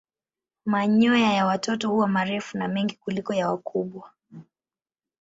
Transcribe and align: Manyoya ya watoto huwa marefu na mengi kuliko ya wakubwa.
Manyoya 0.65 1.33
ya 1.33 1.45
watoto 1.45 1.89
huwa 1.89 2.07
marefu 2.07 2.57
na 2.57 2.67
mengi 2.67 2.95
kuliko 2.95 3.33
ya 3.33 3.49
wakubwa. 3.49 4.11